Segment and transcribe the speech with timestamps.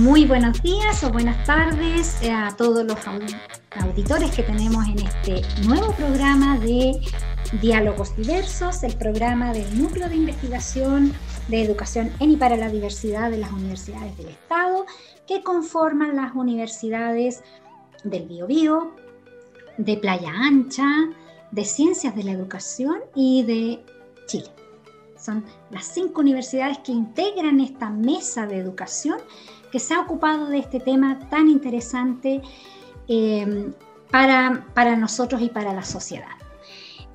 [0.00, 5.92] Muy buenos días o buenas tardes a todos los auditores que tenemos en este nuevo
[5.92, 6.98] programa de
[7.60, 11.12] Diálogos Diversos, el programa del Núcleo de Investigación
[11.48, 14.86] de Educación en y para la Diversidad de las Universidades del Estado,
[15.28, 17.42] que conforman las universidades
[18.02, 18.94] del Biobío,
[19.76, 20.88] de Playa Ancha,
[21.50, 23.84] de Ciencias de la Educación y de
[24.26, 24.50] Chile.
[25.18, 29.18] Son las cinco universidades que integran esta mesa de educación
[29.70, 32.42] que se ha ocupado de este tema tan interesante
[33.08, 33.72] eh,
[34.10, 36.28] para, para nosotros y para la sociedad.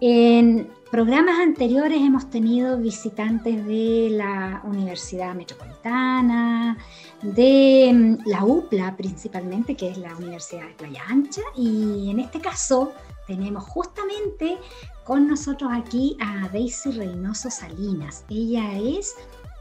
[0.02, 6.78] En programas anteriores hemos tenido visitantes de la Universidad Metropolitana,
[7.22, 12.40] de mm, la UPLA principalmente, que es la Universidad de Playa Ancha, y en este
[12.40, 12.94] caso
[13.26, 14.58] tenemos justamente
[15.06, 18.26] con nosotros aquí a Daisy Reynoso Salinas.
[18.30, 19.16] Ella es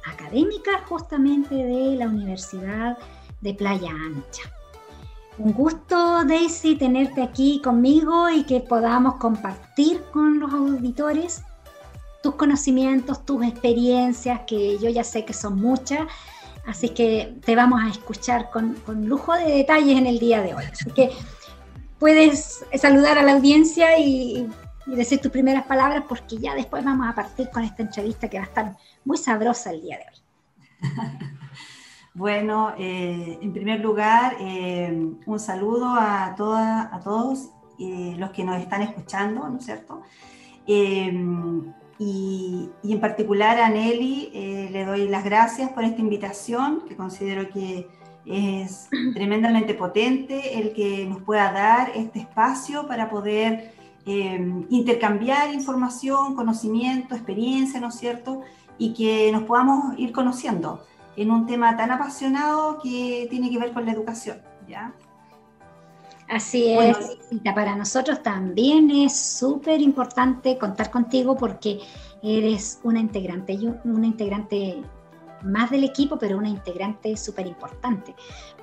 [0.07, 2.99] académica justamente de la Universidad
[3.41, 4.43] de Playa Ancha.
[5.37, 11.43] Un gusto, Daisy, tenerte aquí conmigo y que podamos compartir con los auditores
[12.23, 16.07] tus conocimientos, tus experiencias, que yo ya sé que son muchas,
[16.67, 20.65] así que te vamos a escuchar con, lujo de detalles en el día de hoy.
[20.73, 21.11] Así que
[21.99, 24.49] puedes saludar a la audiencia y,
[24.87, 28.39] y decir tus primeras palabras porque ya después vamos a partir con esta entrevista que
[28.39, 30.91] va a estar muy sabrosa el día de hoy.
[32.17, 37.49] Bueno, eh, en primer lugar, eh, un saludo a, a todos
[37.81, 40.01] eh, los que nos están escuchando, ¿no es cierto?
[40.65, 41.09] Y,
[42.85, 47.89] en particular a Nelly le doy las gracias por esta invitación, que considero que
[48.27, 53.74] es tremendamente potente el que nos pueda dar este espacio para poder
[54.07, 58.43] intercambiar información, conocimiento, experiencia, ¿no es cierto?
[58.79, 60.85] Y que nos podamos ir conociendo
[61.17, 64.93] en un tema tan apasionado que tiene que ver con la educación, ¿ya?
[66.29, 66.97] Así es,
[67.55, 71.81] para nosotros también es súper importante contar contigo porque
[72.23, 74.83] eres una integrante, una integrante
[75.43, 78.15] más del equipo, pero una integrante súper importante.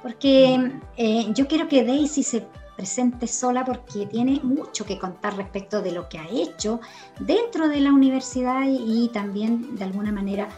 [0.01, 2.47] Porque eh, yo quiero que Daisy se
[2.81, 6.79] presente sola porque tiene mucho que contar respecto de lo que ha hecho
[7.19, 10.49] dentro de la universidad y también de alguna manera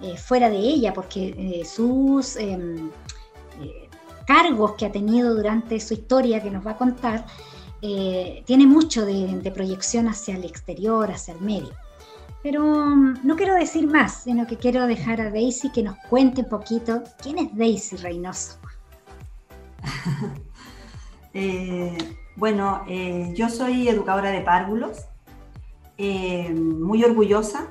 [0.00, 2.90] eh, fuera de ella, porque eh, sus em,
[3.60, 3.88] eh,
[4.26, 7.24] cargos que ha tenido durante su historia que nos va a contar,
[7.80, 11.70] tiene mucho de, proyección hacia el exterior, hacia el medio.
[12.42, 16.40] Pero mm, no quiero decir más, sino que quiero dejar a Daisy que nos cuente
[16.40, 18.58] un poquito quién es Daisy Reynoso.
[22.36, 22.84] bueno,
[23.34, 25.06] yo soy educadora de párvulos,
[25.98, 27.68] muy orgullosa.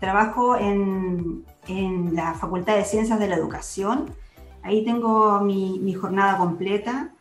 [0.00, 1.44] Trabajo en,
[2.14, 4.06] la Facultad de Ciencias de la Educación.
[4.62, 7.12] Ahí tengo mi, jornada completa.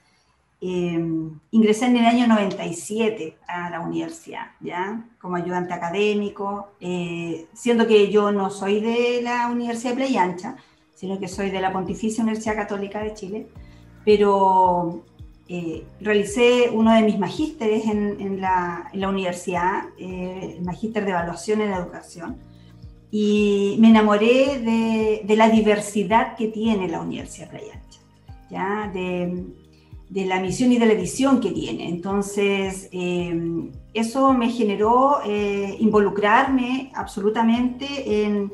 [0.62, 5.06] Ingresé en el año 97 a la universidad, ¿ya?
[5.19, 10.56] Como ayudante académico, eh, siendo que yo no soy de la Universidad de Playa Ancha,
[10.96, 13.47] sino que soy de la Pontificia Universidad Católica de Chile,
[14.06, 15.03] pero
[15.52, 21.72] eh, realicé uno de mis magísteres en, la, universidad, eh, el magíster de evaluación en
[21.72, 22.38] la educación,
[23.10, 28.00] y me enamoré de, la diversidad que tiene la Universidad Playa Ancha,
[28.52, 28.92] ¿ya?
[28.94, 31.90] De, la misión y de la visión que tiene.
[31.90, 38.52] Entonces, eh, eso me generó eh, involucrarme absolutamente en,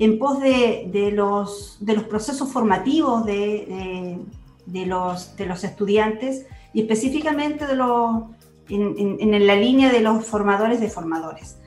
[0.00, 4.18] en pos de, los, de los procesos formativos de,
[4.66, 8.24] los, de los estudiantes y específicamente de los,
[8.68, 11.58] en, en la línea de los formadores de formadores.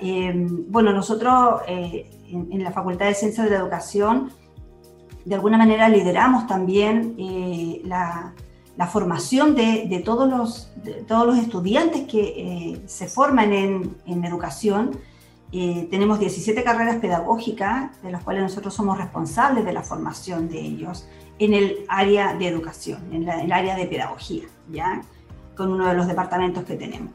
[0.00, 4.30] Em, bueno, nosotros eh, en, la Facultad de Ciencias de la Educación,
[5.24, 8.32] de alguna manera lideramos también eh, la,
[8.90, 10.70] formación de, todos los,
[11.08, 14.92] todos los estudiantes que eh, se forman en, en educación.
[15.50, 21.08] tenemos 17 carreras pedagógicas, de las cuales nosotros somos responsables de la formación de ellos
[21.38, 25.02] en el área de educación, en, en el área de pedagogía, ¿ya?
[25.56, 27.12] con uno de los departamentos que tenemos.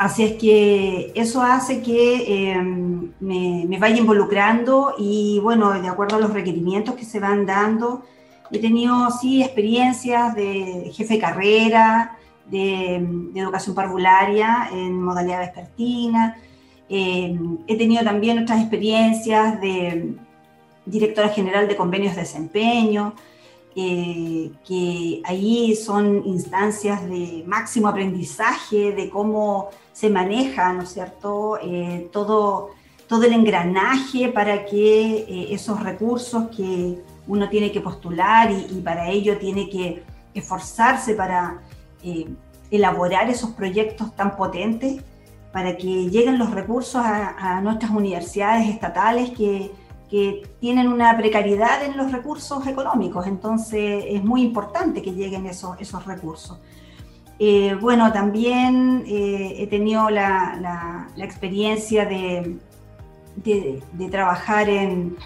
[0.00, 6.20] Así es que eso hace que em, me, vaya involucrando y bueno, de acuerdo a
[6.20, 8.02] los requerimientos que se van dando,
[8.50, 12.16] he tenido sí experiencias de jefe de carrera,
[12.46, 12.96] de,
[13.34, 16.38] educación parvularia en modalidad vespertina,
[16.88, 20.14] em, he tenido también otras experiencias de
[20.86, 23.14] directora general de convenios de desempeño,
[23.76, 32.08] eh, que ahí son instancias de máximo aprendizaje, de cómo se maneja, ¿no cierto?, eh,
[32.12, 32.70] todo,
[33.06, 39.08] todo el engranaje para que eh, esos recursos que uno tiene que postular y, para
[39.10, 40.02] ello tiene que
[40.32, 41.60] esforzarse para
[42.02, 42.28] eh,
[42.70, 45.02] elaborar esos proyectos tan potentes,
[45.52, 49.70] para que lleguen los recursos a, nuestras universidades estatales que,
[50.10, 53.26] que, tienen una precariedad en los recursos económicos.
[53.26, 56.58] Entonces es muy importante que lleguen esos, esos recursos.
[57.38, 62.58] Eh, bueno, también eh, he tenido la, la, experiencia de,
[63.36, 65.16] de, trabajar en,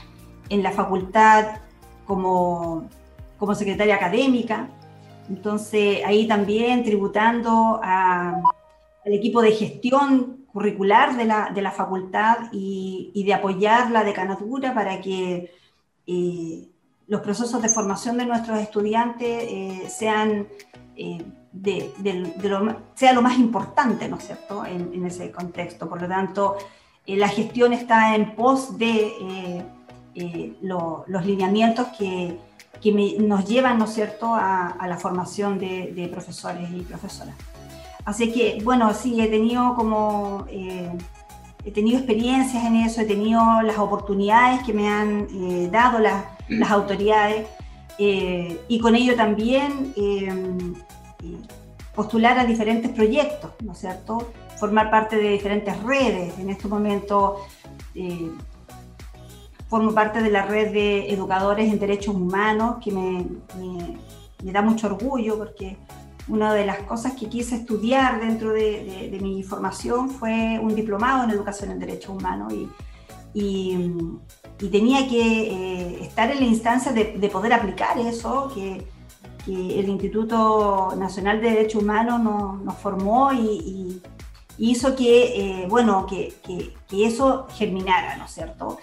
[0.49, 1.63] en la facultad
[2.07, 2.89] como,
[3.39, 4.69] como secretaria académica.
[5.29, 8.43] Entonces, ahí también tributando al
[9.07, 14.73] equipo de gestión curricular de la, de la facultad y, y, de apoyar la decanatura
[14.73, 15.53] para que
[16.07, 16.69] eh,
[17.09, 20.47] los procesos de formación de nuestros estudiantes eh, sean,
[20.97, 25.89] eh, de, lo, sea lo más importante, ¿no es cierto?, en, ese contexto.
[25.89, 26.57] Por lo tanto,
[27.05, 29.65] la gestión está en pos de
[30.63, 32.39] los lineamientos que,
[32.81, 37.35] que nos llevan, ¿no es cierto?, a, la formación de, profesores y profesoras.
[38.05, 40.91] Así que, bueno, sí, he tenido como, eh,
[41.65, 46.25] he tenido experiencias en eso, he tenido las oportunidades que me han eh, dado las,
[46.49, 47.47] las autoridades
[47.97, 49.95] y con ello también
[51.95, 56.37] postular a diferentes proyectos, ¿no es cierto?, formar parte de diferentes redes.
[56.41, 57.37] En este momento
[59.75, 63.27] formo parte de la red de educadores en derechos humanos, que me,
[64.41, 65.77] me, da mucho orgullo porque
[66.29, 71.31] una de las cosas que quise estudiar dentro de, mi formación fue un diplomado en
[71.31, 73.89] educación en derechos humanos y,
[74.71, 78.83] tenía que eh, estar en la instancia de, de poder aplicar eso, que,
[79.47, 84.01] el Instituto Nacional de Derechos Humanos nos, formó y,
[84.57, 86.35] hizo que, eh, bueno, que,
[86.91, 88.79] eso germinara, ¿no es cierto?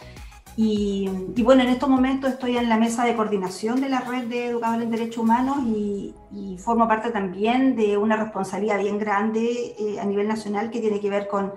[0.57, 1.09] Y,
[1.43, 4.83] bueno, en estos momentos estoy en la mesa de coordinación de la red de educadores
[4.83, 6.13] en derechos humanos y,
[6.59, 11.09] formo parte también de una responsabilidad bien grande eh, a nivel nacional que tiene que
[11.09, 11.53] ver con,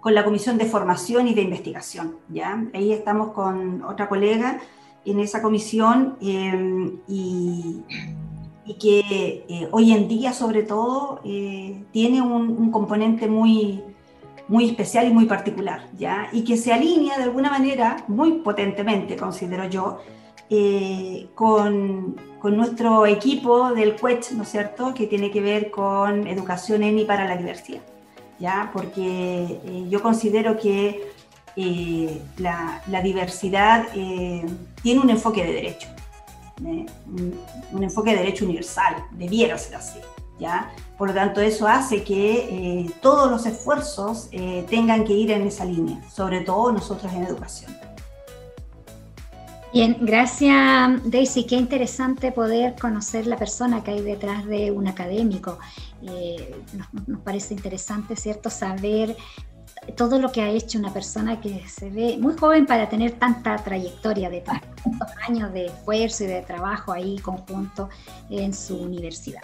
[0.00, 2.16] con, la Comisión de Formación y de Investigación.
[2.28, 2.64] ¿ya?
[2.74, 4.58] Ahí estamos con otra colega
[5.04, 7.84] en esa comisión eh, y,
[8.80, 11.20] que eh, hoy en día sobre todo
[11.92, 13.82] tiene un, un componente muy
[14.48, 16.28] muy especial y muy particular, ¿ya?
[16.32, 19.98] Y que se alinea de alguna manera, muy potentemente, considero yo,
[20.50, 26.26] eh, con, con, nuestro equipo del CUECH, ¿no es cierto?, que tiene que ver con
[26.26, 27.80] educación ENI para la diversidad,
[28.38, 28.70] ¿ya?
[28.72, 31.08] Porque eh, yo considero que
[31.56, 33.86] eh, la, la, diversidad
[34.82, 35.88] tiene un enfoque de derecho,
[36.60, 36.86] un,
[37.72, 40.00] un, enfoque de derecho universal, debiera ser así,
[40.98, 45.46] Por lo tanto, eso hace que eh, todos los esfuerzos eh, tengan que ir en
[45.46, 47.72] esa línea, sobre todo nosotros en educación.
[49.72, 51.44] Bien, gracias Daisy.
[51.44, 55.58] Qué interesante poder conocer la persona que hay detrás de un académico.
[56.02, 56.54] Eh,
[57.06, 59.16] nos, parece interesante, ¿cierto?, saber
[59.96, 63.56] todo lo que ha hecho una persona que se ve muy joven para tener tanta
[63.56, 67.88] trayectoria detrás, tantos años de esfuerzo y de trabajo ahí conjunto
[68.28, 69.42] en su universidad.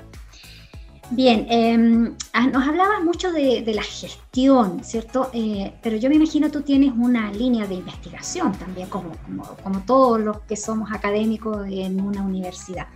[1.10, 5.30] Bien, em, ah, nos hablabas mucho de, la gestión, ¿cierto?
[5.32, 9.12] Eh, pero yo me imagino tú tienes una línea de investigación también, como,
[9.62, 12.88] como, todos los que somos académicos en una universidad.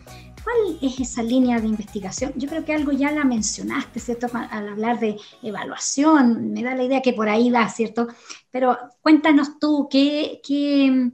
[0.44, 2.32] ¿Cuál es esa línea de investigación?
[2.36, 4.26] Yo creo que algo ya la mencionaste, ¿cierto?
[4.34, 8.08] Al hablar de evaluación, me da la idea que por ahí va, ¿cierto?
[8.50, 11.12] Pero cuéntanos tú, ¿qué, qué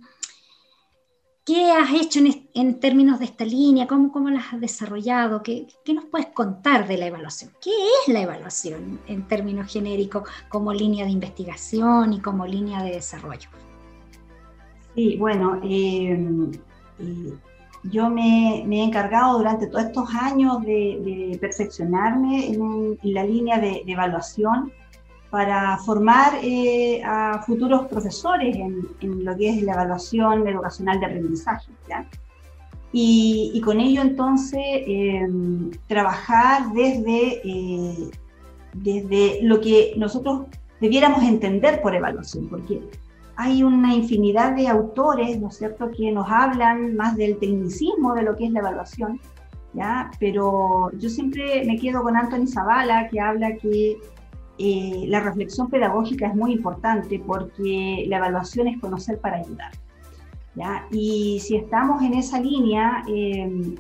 [1.49, 2.21] ¿Qué has hecho
[2.52, 3.87] en, términos de esta línea?
[3.87, 5.43] ¿Cómo, cómo la has desarrollado?
[5.43, 7.52] ¿Qué, ¿Qué, nos puedes contar de la evaluación?
[7.59, 12.90] ¿Qué es la evaluación en términos genéricos como línea de investigación y como línea de
[12.90, 13.49] desarrollo?
[14.95, 16.50] Sí, bueno, eh,
[17.85, 23.93] yo me, he encargado durante todos estos años de, perfeccionarme en, la línea de, de
[23.93, 24.71] evaluación
[25.30, 31.70] para formar eh, a futuros profesores en, lo que es la evaluación educacional de aprendizaje.
[32.90, 38.11] Y, con ello entonces em, trabajar desde, eh,
[38.73, 40.47] desde lo que nosotros
[40.80, 42.80] debiéramos entender por evaluación, porque
[43.37, 48.23] hay una infinidad de autores, ¿no es cierto?, que nos hablan más del tecnicismo de
[48.23, 49.20] lo que es la evaluación,
[49.75, 50.11] ¿ya?
[50.18, 53.99] Pero yo siempre me quedo con Anthony Zavala, que habla que
[54.59, 59.71] eh, la reflexión pedagógica es muy importante porque la evaluación es conocer para ayudar.
[60.55, 60.87] ¿ya?
[60.91, 63.77] Y si estamos en esa línea, em,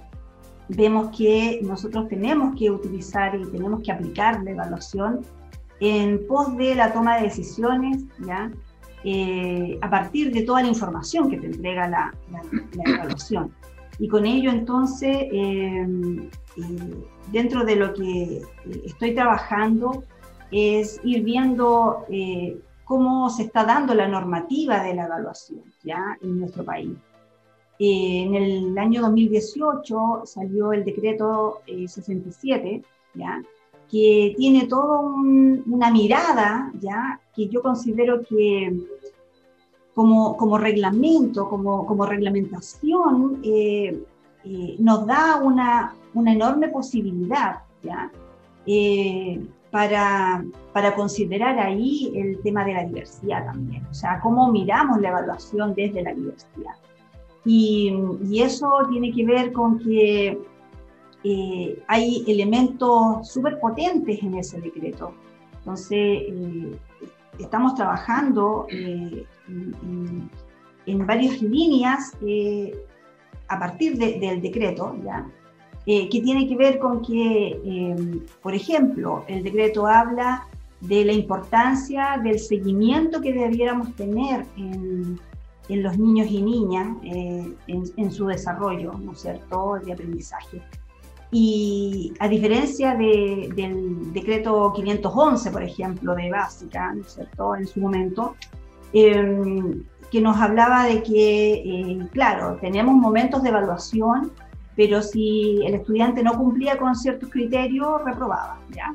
[0.68, 5.20] vemos que nosotros tenemos que utilizar y tenemos que aplicar la evaluación
[5.80, 8.50] en pos de la toma de decisiones, ¿ya?
[9.04, 12.14] eh, a partir de toda la información que te entrega la,
[12.84, 13.52] evaluación.
[13.98, 15.86] Y con ello entonces, eh,
[17.32, 18.42] dentro de lo que
[18.84, 20.04] estoy trabajando,
[20.50, 22.04] es ir viendo
[22.84, 26.18] cómo se está dando la normativa de la evaluación ¿ya?
[26.22, 26.90] en nuestro país.
[27.78, 32.82] en el año 2018 salió el decreto 67,
[33.14, 33.42] ¿ya?
[33.90, 37.20] que tiene toda una mirada, ¿ya?
[37.34, 38.74] que yo considero que
[39.94, 44.00] como, como reglamento, como, como reglamentación, eh,
[44.44, 48.10] eh, nos da una, una, enorme posibilidad ¿ya?
[48.64, 55.00] Eh, para, para, considerar ahí el tema de la diversidad también, o sea, cómo miramos
[55.00, 56.74] la evaluación desde la diversidad.
[57.44, 57.94] Y,
[58.24, 60.38] y eso tiene que ver con que
[61.24, 65.12] eh, hay elementos súper potentes en ese decreto.
[65.58, 66.78] Entonces, eh,
[67.38, 69.24] estamos trabajando eh,
[70.86, 72.16] en, varias líneas
[73.48, 75.26] a partir del decreto, ¿ya?
[75.88, 80.46] Que tiene que ver con que, por ejemplo, el decreto habla
[80.80, 85.18] de la importancia del seguimiento que debiéramos tener en,
[85.68, 90.60] en los niños y niñas en, en, su desarrollo, ¿no es cierto?, de aprendizaje.
[91.30, 97.80] Y a diferencia del decreto 511, por ejemplo, de básica, ¿no es cierto?, en su
[97.80, 98.34] momento,
[98.92, 104.32] em, que nos hablaba de que, eh, claro, tenemos momentos de evaluación,
[104.78, 108.94] pero si el estudiante no cumplía con ciertos criterios, reprobaba, ¿ya?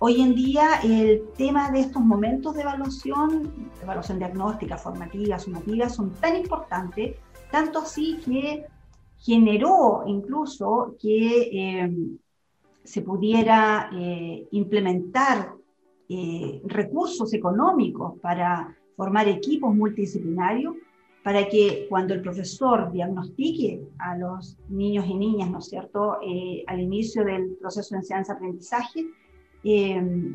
[0.00, 3.48] Hoy en día el tema de estos momentos de evaluación,
[3.80, 7.14] evaluación diagnóstica, formativa, sumativa, son tan importantes,
[7.48, 8.66] tanto así que
[9.20, 11.92] generó incluso que eh,
[12.82, 15.52] se pudiera eh, implementar
[16.08, 20.74] eh, recursos económicos para formar equipos multidisciplinarios
[21.22, 26.18] para que cuando el profesor diagnostique a los niños y niñas, ¿no es cierto?,
[26.66, 29.06] al inicio del proceso de enseñanza-aprendizaje,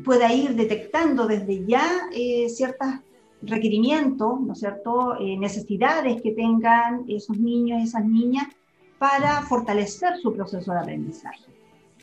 [0.04, 2.08] pueda ir detectando desde ya
[2.48, 2.86] ciertos
[3.42, 8.46] requerimientos, ¿no es cierto?, necesidades que tengan esos niños y esas niñas
[8.98, 11.44] para fortalecer su proceso de aprendizaje.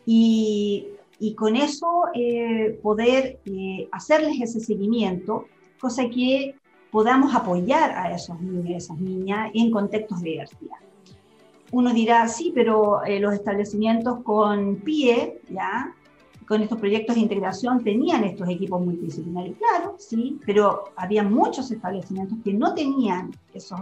[0.06, 0.88] Y,
[1.20, 5.46] y con eso eh, poder eh, hacerles ese seguimiento,
[5.80, 6.56] cosa que
[6.94, 10.78] podamos apoyar a esos niños y esas niñas en contextos de diversidad.
[11.72, 15.92] Uno dirá, sí, pero eh, los establecimientos con PIE, ¿ya?
[16.48, 22.38] con estos proyectos de integración tenían estos equipos multidisciplinarios, claro, sí, pero había muchos establecimientos
[22.44, 23.80] que no tenían esos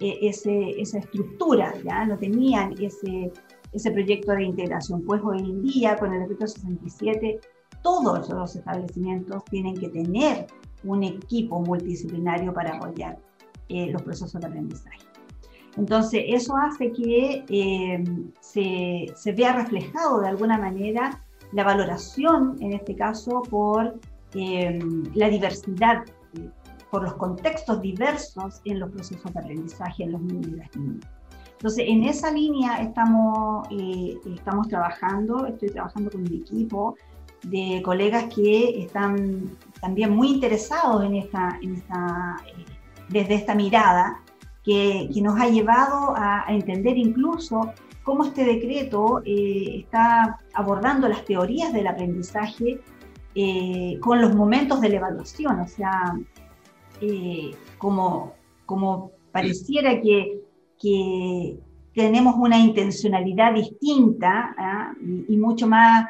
[0.00, 3.32] e, ese, esa estructura, ya no tenían ese,
[3.72, 5.04] ese proyecto de integración.
[5.04, 7.38] Pues hoy en día, con el decreto 67,
[7.84, 10.48] todos los establecimientos tienen que tener
[10.84, 13.18] un equipo multidisciplinario para apoyar
[13.68, 14.98] eh, los procesos de aprendizaje.
[15.76, 18.04] Entonces, eso hace que eh,
[18.40, 23.98] se, se, vea reflejado de alguna manera la valoración, en este caso, por
[24.34, 24.78] eh,
[25.14, 26.04] la diversidad
[26.90, 31.10] por los contextos diversos en los procesos de aprendizaje en los niños y las niñas.
[31.52, 36.94] Entonces, en esa línea estamos, eh, estamos trabajando, estoy trabajando con un equipo
[37.42, 42.64] de colegas que están también muy interesados en esta, eh,
[43.08, 44.20] desde esta mirada
[44.64, 51.72] que, nos ha llevado a, entender incluso cómo este decreto eh, está abordando las teorías
[51.72, 52.80] del aprendizaje
[54.00, 56.12] con los momentos de la evaluación, o sea,
[57.00, 58.34] eh, como,
[58.66, 60.40] como pareciera que,
[60.80, 61.58] que,
[61.94, 64.92] tenemos una intencionalidad distinta ¿ah?
[65.00, 66.06] y, mucho más,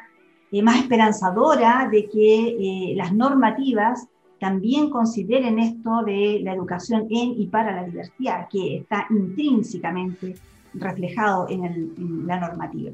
[0.50, 7.40] eh, más esperanzadora de que eh, las normativas también consideren esto de la educación en
[7.40, 10.36] y para la diversidad, que está intrínsecamente
[10.74, 12.92] reflejado en, la normativa.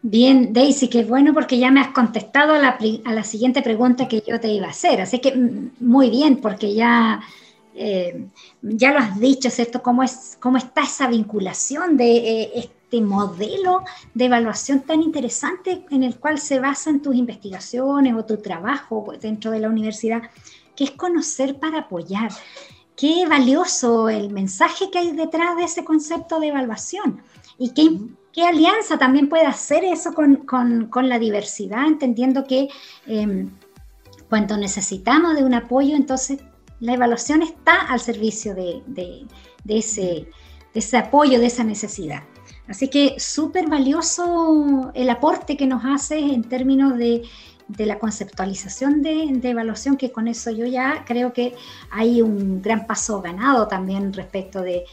[0.00, 4.40] Bien, Daisy, qué bueno porque ya me has contestado a la, siguiente pregunta que yo
[4.40, 5.00] te iba a hacer.
[5.00, 7.20] Así que mm, muy bien, porque ya,
[7.74, 8.26] eh,
[8.62, 9.82] ya lo has dicho, ¿cierto?
[9.82, 16.02] ¿Cómo, es, cómo está esa vinculación de eh, este modelo de evaluación tan interesante en
[16.02, 20.20] el cual se basan tus investigaciones o tu trabajo dentro de la universidad,
[20.76, 22.30] que es conocer para apoyar?
[22.94, 27.22] Qué valioso el mensaje que hay detrás de ese concepto de evaluación
[27.58, 27.98] y qué
[28.34, 31.86] ¿Qué alianza también puede hacer eso con, la diversidad?
[31.86, 32.70] Entendiendo que
[33.06, 33.50] em,
[34.30, 36.40] cuando necesitamos de un apoyo, entonces
[36.80, 39.26] la evaluación está al servicio de,
[39.68, 40.30] ese,
[40.72, 42.22] ese apoyo, de esa necesidad.
[42.68, 47.22] Así que súper valioso el aporte que nos hace en términos de,
[47.78, 51.54] la conceptualización de, evaluación, que con eso yo ya creo que
[51.90, 54.84] hay un gran paso ganado también respecto de,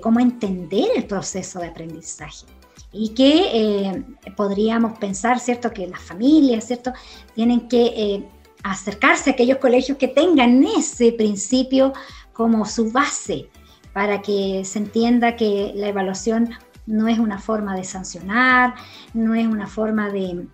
[0.00, 2.46] cómo entender el proceso de aprendizaje.
[2.92, 4.04] Y que eh,
[4.36, 6.92] podríamos pensar, ¿cierto?, que las familias, ¿cierto?,
[7.34, 8.28] tienen que eh,
[8.62, 11.92] acercarse a aquellos colegios que tengan ese principio
[12.32, 13.48] como su base
[13.92, 16.50] para que se entienda que la evaluación
[16.86, 18.74] no es una forma de sancionar,
[19.14, 20.46] no es una forma de,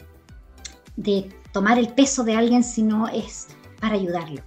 [0.96, 3.48] de tomar el peso de alguien, sino es
[3.80, 4.42] para ayudarlo.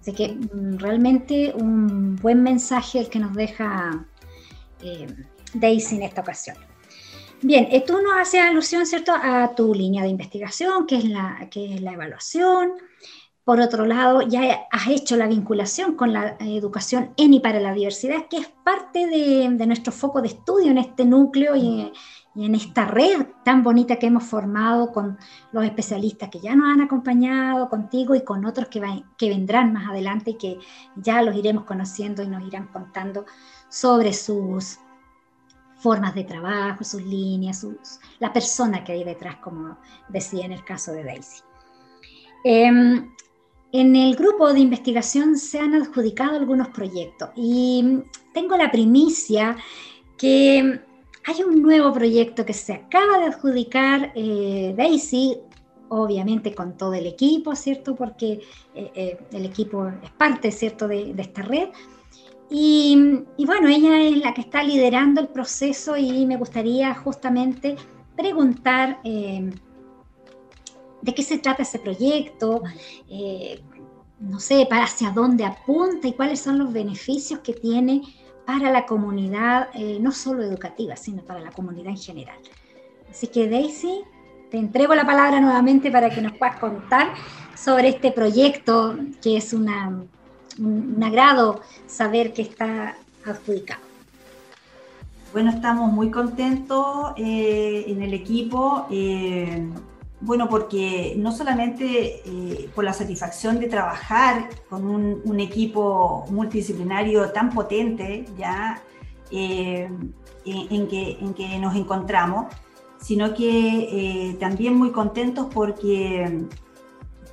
[0.00, 4.04] Así que mm, realmente un buen mensaje el que nos deja
[4.82, 5.06] eh,
[5.54, 6.56] Daisy en esta ocasión.
[7.40, 11.74] Bien, tú nos haces alusión, ¿cierto?, a tu línea de investigación, que es la, que
[11.74, 12.74] es la evaluación,
[13.44, 18.28] por otro lado, ya has hecho la vinculación con la educación ENI para la diversidad,
[18.30, 21.92] que es parte de, nuestro foco de estudio en este núcleo y,
[22.34, 25.18] en esta red tan bonita que hemos formado con
[25.50, 28.80] los especialistas que ya nos han acompañado contigo y con otros que,
[29.18, 30.58] que vendrán más adelante y que
[30.96, 33.26] ya los iremos conociendo y nos irán contando
[33.68, 34.78] sobre sus
[35.76, 39.76] formas de trabajo, sus líneas, sus, la persona que hay detrás, como
[40.08, 41.42] decía en el caso de Daisy.
[42.44, 43.12] Em,
[43.72, 48.00] en el grupo de investigación se han adjudicado algunos proyectos y
[48.34, 49.56] tengo la primicia
[50.18, 50.80] que
[51.24, 55.38] hay un nuevo proyecto que se acaba de adjudicar eh, Daisy,
[55.88, 57.94] obviamente con todo el equipo, ¿cierto?
[57.94, 58.40] Porque
[58.74, 61.68] eh, eh, el equipo es parte, ¿cierto?, de, esta red.
[62.50, 67.76] Y, y, bueno, ella es la que está liderando el proceso y me gustaría justamente
[68.16, 69.00] preguntar
[71.02, 72.62] de qué se trata ese proyecto,
[73.10, 73.60] eh,
[74.20, 78.02] no sé, para hacia dónde apunta y cuáles son los beneficios que tiene
[78.46, 82.38] para la comunidad, eh, no solo educativa, sino para la comunidad en general.
[83.10, 84.02] Así que Daisy,
[84.50, 87.14] te entrego la palabra nuevamente para que nos puedas contar
[87.56, 90.02] sobre este proyecto, que es una,
[90.58, 93.80] un, agrado saber que está adjudicado.
[95.32, 98.86] Bueno, estamos muy contentos eh, en el equipo.
[100.24, 107.50] Bueno, porque no solamente eh, por la satisfacción de trabajar con un, equipo multidisciplinario tan
[107.50, 108.80] potente, ya
[109.32, 109.90] eh,
[110.44, 112.54] en, que, en, que, nos encontramos,
[113.00, 116.46] sino que eh, también muy contentos porque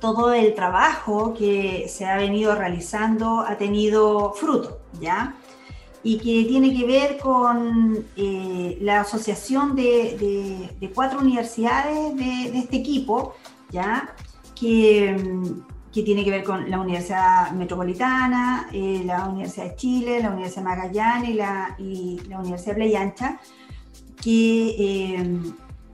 [0.00, 5.36] todo el trabajo que se ha venido realizando ha tenido fruto, ¿ya?
[6.02, 13.34] Y que tiene que ver con eh, la asociación de, cuatro universidades de, este equipo,
[13.70, 14.14] ¿ya?
[14.58, 15.16] Que,
[15.92, 20.64] que, tiene que ver con la Universidad Metropolitana, eh, la Universidad de Chile, la Universidad
[20.64, 23.40] Magallanes y la, y la Universidad Playa Ancha,
[24.22, 25.38] que eh,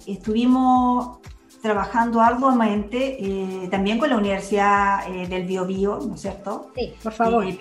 [0.06, 1.18] estuvimos
[1.66, 6.70] trabajando arduamente eh, también con la Universidad eh, del Biobío, ¿no es cierto?
[6.76, 7.44] Sí, por favor.
[7.44, 7.58] Eh,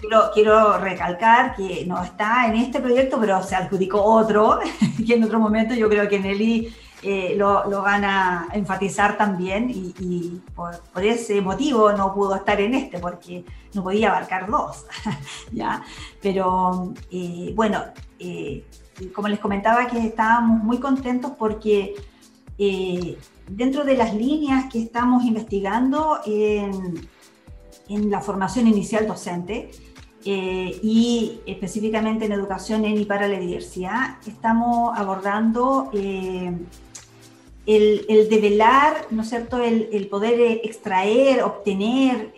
[0.00, 4.58] quiero, quiero, recalcar que no está en este proyecto, pero se adjudicó otro,
[5.06, 6.74] que en otro momento yo creo que Nelly
[7.36, 12.74] lo, lo, van a enfatizar también y, por, por, ese motivo no pudo estar en
[12.74, 14.84] este, porque no podía abarcar dos,
[15.52, 15.84] ¿ya?
[16.20, 16.92] Pero
[17.54, 17.84] bueno,
[19.14, 21.94] como les comentaba que estábamos muy contentos porque
[22.60, 23.16] eh,
[23.46, 27.08] dentro de las líneas que estamos investigando en,
[28.10, 29.70] la formación inicial docente
[30.24, 36.52] eh, y específicamente en educación en y para la diversidad, estamos abordando eh,
[37.64, 42.34] el, develar, ¿no es cierto?, el, poder extraer, obtener,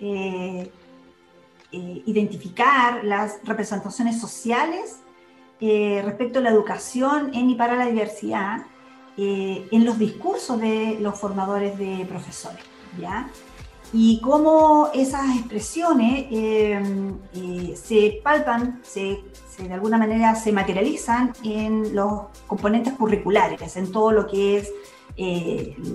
[1.73, 4.99] identificar las representaciones sociales
[5.61, 8.67] respecto a la educación en y para la diversidad
[9.17, 12.65] eh, en los discursos de los formadores de profesores,
[12.99, 13.29] ¿ya?
[13.93, 16.81] Y cómo esas expresiones eh,
[17.35, 19.19] eh, se palpan, se,
[19.59, 24.73] de alguna manera se materializan en los componentes curriculares, en todo lo que es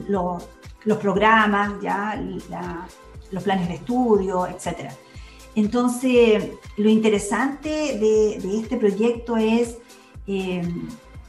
[0.08, 2.22] los programas, ¿ya?
[3.32, 4.92] los planes de estudio, etc.
[5.56, 9.78] Entonces, lo interesante de, de este proyecto es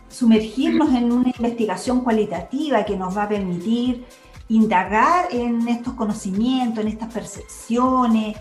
[0.08, 4.04] sumergirnos en una investigación cualitativa que nos va a permitir
[4.48, 8.36] indagar en estos conocimientos, en estas percepciones,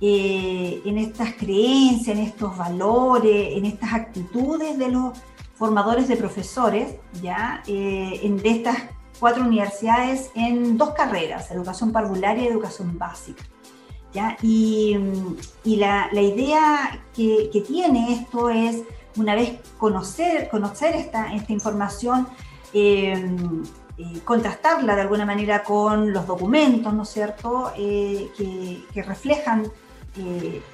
[0.00, 5.18] eh, en estas creencias, en estos valores, en estas actitudes de los
[5.54, 7.62] formadores de profesores, ¿ya?
[7.66, 8.76] Eh, en, de estas
[9.18, 13.44] cuatro universidades en dos carreras, educación parvularia y educación básica.
[14.14, 14.36] ¿ya?
[14.42, 14.96] Y,
[15.64, 18.82] y la, la, idea que, que tiene esto es
[19.16, 22.28] una vez conocer, conocer esta, esta información,
[22.72, 23.36] eh,
[23.98, 29.64] eh, contrastarla de alguna manera con los documentos, ¿no es cierto?, que, reflejan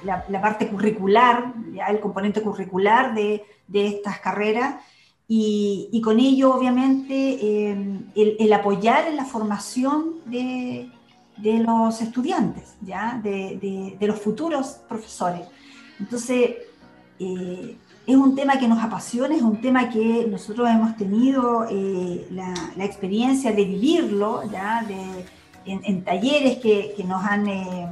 [0.03, 4.75] la, parte curricular, ya el componente curricular de, de estas carreras,
[5.29, 7.71] y, con ello, obviamente,
[8.15, 10.89] el, apoyar en la formación de,
[11.37, 13.19] de los estudiantes, ¿ya?
[13.21, 15.47] De, de, los futuros profesores.
[15.99, 16.55] Entonces,
[17.19, 22.27] eh, es un tema que nos apasiona, es un tema que nosotros hemos tenido eh,
[22.31, 24.85] la, experiencia de vivirlo, ¿ya?
[25.65, 27.89] En, talleres que, que nos, han, eh,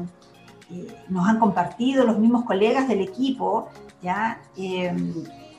[1.09, 3.69] nos han compartido los mismos colegas del equipo,
[4.01, 4.39] ¿ya?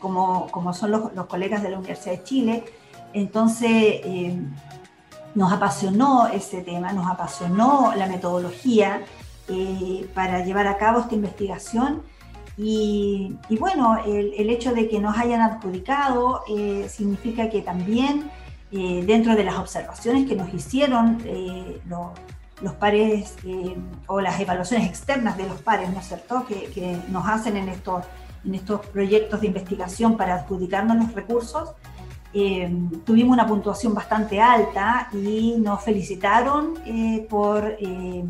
[0.01, 2.65] como, como son los, los, colegas de la Universidad de Chile.
[3.13, 4.01] Entonces,
[5.37, 9.03] nos apasionó ese tema, nos apasionó la metodología
[9.49, 12.03] eh, para llevar a cabo esta investigación.
[12.59, 18.31] Y, bueno, el, hecho de que nos hayan adjudicado eh, significa que también
[18.73, 21.19] eh, dentro de las observaciones que nos hicieron
[22.63, 23.37] los pares
[24.07, 27.69] o las evaluaciones externas de los pares, ¿no es cierto?, que, que nos hacen en
[27.69, 28.05] estos,
[28.45, 31.75] en estos proyectos de investigación para adjudicarnos los recursos,
[32.39, 32.71] eh,
[33.07, 38.25] tuvimos una puntuación bastante alta y nos felicitaron eh, por eh,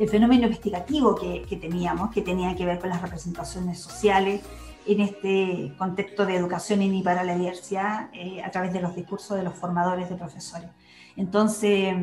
[0.00, 4.40] el fenómeno investigativo que, teníamos, que tenía que ver con las representaciones sociales
[4.86, 8.08] en este contexto de educación y para la diversidad
[8.42, 10.70] a través de los discursos de los formadores de profesores.
[11.16, 11.94] Entonces,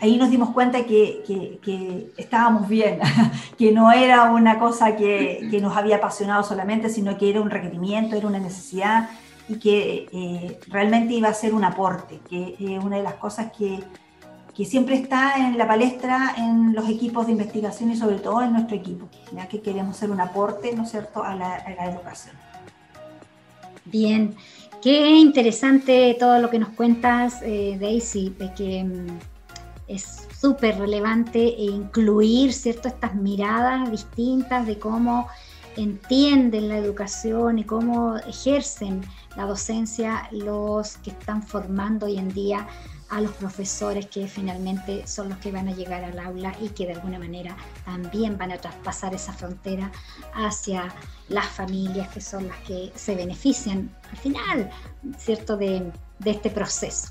[0.00, 1.22] ahí nos dimos cuenta que,
[1.62, 2.98] que, estábamos bien,
[3.56, 7.50] que no era una cosa que, que, nos había apasionado solamente, sino que era un
[7.50, 9.08] requerimiento, era una necesidad
[9.48, 13.52] y que eh, realmente iba a ser un aporte, que es una de las cosas
[13.56, 13.84] que,
[14.54, 18.52] que, siempre está en la palestra en los equipos de investigación y sobre todo en
[18.52, 21.58] nuestro equipo, ya que queremos ser un aporte, ¿no es cierto?, a la,
[21.90, 22.36] educación.
[23.84, 24.34] Bien,
[24.80, 29.18] qué interesante todo lo que nos cuentas, eh, Daisy, de que mm,
[29.88, 35.28] es súper relevante incluir, ¿cierto?, estas miradas distintas de cómo
[35.76, 39.00] entienden la educación y cómo ejercen
[39.36, 42.66] la docencia los que están formando hoy en día
[43.12, 46.86] a los profesores que finalmente son los que van a llegar al aula y que
[46.86, 49.92] de alguna manera también van a traspasar esa frontera
[50.34, 50.88] hacia
[51.28, 54.70] las familias que son las que se benefician al final,
[55.18, 55.92] ¿cierto?, de,
[56.24, 57.08] este proceso.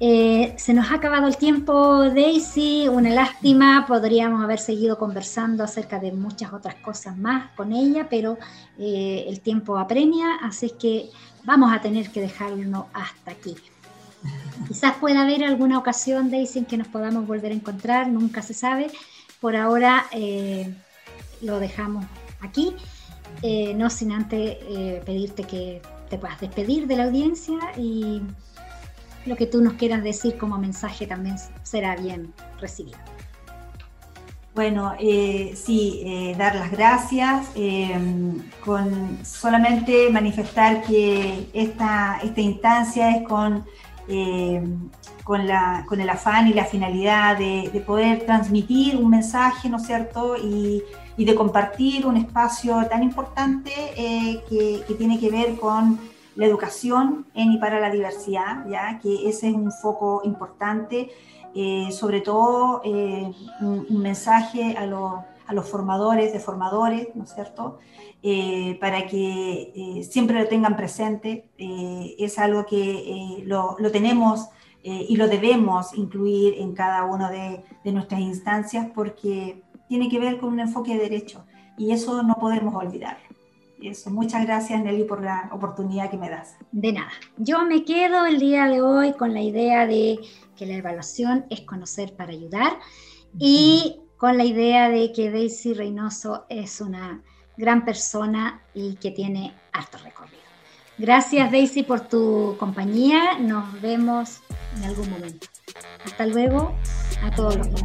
[0.00, 6.00] Eh, se nos ha acabado el tiempo, Daisy, una lástima, podríamos haber seguido conversando acerca
[6.00, 8.36] de muchas otras cosas más con ella, pero
[8.78, 11.08] eh, el tiempo apremia, así que
[11.44, 13.54] vamos a tener que dejarlo hasta aquí.
[14.68, 18.54] Quizás pueda haber alguna ocasión, Daisy, en que nos podamos volver a encontrar, nunca se
[18.54, 18.90] sabe.
[19.40, 20.72] Por ahora eh,
[21.40, 22.04] lo dejamos
[22.40, 22.74] aquí,
[23.74, 24.58] no sin antes
[25.04, 28.22] pedirte que te puedas despedir de la audiencia y
[29.26, 32.98] lo que tú nos quieras decir como mensaje también será bien recibido.
[34.54, 37.98] Bueno, eh, sí, eh, dar las gracias, eh,
[38.62, 43.64] con solamente manifestar que esta, esta instancia es con,
[45.24, 49.86] con, la, con, el afán y la finalidad de, poder transmitir un mensaje, ¿no es
[49.86, 50.36] cierto?
[50.36, 50.82] Y,
[51.16, 53.72] y de compartir un espacio tan importante
[54.48, 55.98] que, que tiene que ver con
[56.36, 61.10] la educación en y para la diversidad, ya que ese es un foco importante,
[61.54, 64.86] eh, sobre todo eh, un, mensaje a,
[65.46, 67.78] a, los formadores de formadores, ¿no es cierto?
[68.22, 74.48] Eh, para que siempre lo tengan presente, es algo que lo, lo, tenemos
[74.82, 80.38] y lo debemos incluir en cada una de, de nuestras instancias porque tiene que ver
[80.38, 81.44] con un enfoque de derecho
[81.76, 83.32] y eso no podemos olvidarlo
[83.88, 86.56] eso, muchas gracias Nelly por la oportunidad que me das.
[86.70, 87.10] De nada.
[87.36, 90.18] Yo me quedo el día de hoy con la idea de
[90.56, 92.78] que la evaluación es conocer para ayudar
[93.38, 97.20] y con la idea de que Daisy Reynoso es una
[97.56, 100.44] gran persona y que tiene harto recorrido.
[100.96, 103.36] Gracias Daisy por tu compañía.
[103.40, 104.38] Nos vemos
[104.76, 105.48] en algún momento.
[106.04, 106.72] Hasta luego
[107.20, 107.82] a todos los que